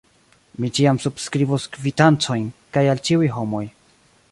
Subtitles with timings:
[0.63, 3.65] Mi ĉiam subskribos kvitancojn, kaj al ĉiuj homoj.